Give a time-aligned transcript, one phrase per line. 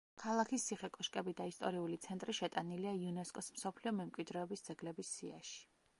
[0.21, 5.59] ქალაქის ციხე-კოშკები და ისტორიული ცენტრი შეტანილია იუნესკოს მსოფლიო მემკვიდრეობის ძეგლების სიაში.